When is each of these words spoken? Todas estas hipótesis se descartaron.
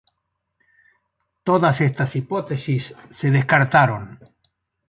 Todas 1.43 1.79
estas 1.81 2.15
hipótesis 2.15 2.95
se 3.19 3.29
descartaron. 3.29 4.17